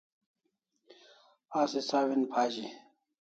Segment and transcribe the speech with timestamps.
[1.59, 2.65] Asi sawin phazi